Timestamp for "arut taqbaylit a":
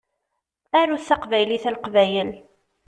0.79-1.71